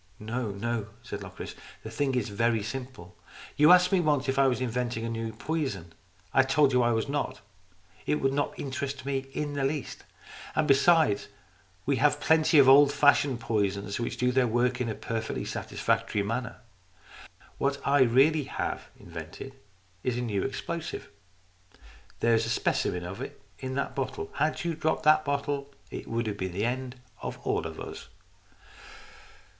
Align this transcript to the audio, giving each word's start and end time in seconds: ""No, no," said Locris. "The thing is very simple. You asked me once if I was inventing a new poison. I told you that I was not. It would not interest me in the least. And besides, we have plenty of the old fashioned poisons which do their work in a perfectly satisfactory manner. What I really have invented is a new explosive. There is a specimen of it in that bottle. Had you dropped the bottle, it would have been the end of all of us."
""No, 0.18 0.50
no," 0.52 0.86
said 1.02 1.22
Locris. 1.22 1.54
"The 1.82 1.90
thing 1.90 2.14
is 2.14 2.30
very 2.30 2.62
simple. 2.62 3.14
You 3.54 3.70
asked 3.70 3.92
me 3.92 4.00
once 4.00 4.26
if 4.26 4.38
I 4.38 4.46
was 4.46 4.62
inventing 4.62 5.04
a 5.04 5.10
new 5.10 5.30
poison. 5.34 5.92
I 6.32 6.42
told 6.42 6.72
you 6.72 6.78
that 6.78 6.86
I 6.86 6.92
was 6.92 7.06
not. 7.06 7.42
It 8.06 8.14
would 8.14 8.32
not 8.32 8.58
interest 8.58 9.04
me 9.04 9.26
in 9.34 9.52
the 9.52 9.64
least. 9.64 10.04
And 10.56 10.66
besides, 10.66 11.28
we 11.84 11.96
have 11.96 12.18
plenty 12.18 12.58
of 12.58 12.64
the 12.64 12.72
old 12.72 12.90
fashioned 12.94 13.40
poisons 13.40 14.00
which 14.00 14.16
do 14.16 14.32
their 14.32 14.46
work 14.46 14.80
in 14.80 14.88
a 14.88 14.94
perfectly 14.94 15.44
satisfactory 15.44 16.22
manner. 16.22 16.62
What 17.58 17.78
I 17.86 18.00
really 18.00 18.44
have 18.44 18.88
invented 18.98 19.52
is 20.02 20.16
a 20.16 20.22
new 20.22 20.44
explosive. 20.44 21.10
There 22.20 22.34
is 22.34 22.46
a 22.46 22.48
specimen 22.48 23.04
of 23.04 23.20
it 23.20 23.38
in 23.58 23.74
that 23.74 23.94
bottle. 23.94 24.30
Had 24.36 24.64
you 24.64 24.72
dropped 24.74 25.02
the 25.02 25.20
bottle, 25.26 25.74
it 25.90 26.08
would 26.08 26.26
have 26.26 26.38
been 26.38 26.52
the 26.52 26.64
end 26.64 26.98
of 27.20 27.36
all 27.46 27.66
of 27.66 27.78
us." 27.78 28.08